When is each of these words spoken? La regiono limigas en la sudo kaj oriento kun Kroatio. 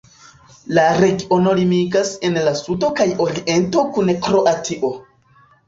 La 0.77 0.85
regiono 0.99 1.53
limigas 1.59 2.15
en 2.31 2.41
la 2.49 2.55
sudo 2.63 2.91
kaj 3.03 3.09
oriento 3.29 3.87
kun 3.93 4.13
Kroatio. 4.27 4.95